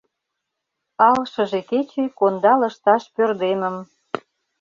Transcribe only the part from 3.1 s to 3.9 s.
пӧрдемым.